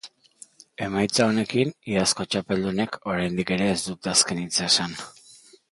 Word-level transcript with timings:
Emaitza 0.85 1.27
honekin 1.33 1.73
iazko 1.91 2.25
txapeldunek 2.31 2.99
oraindik 3.13 3.53
ere 3.59 3.69
ez 3.77 3.79
dute 3.91 4.15
azken 4.17 4.45
hitza 4.45 4.71
esan. 4.73 5.03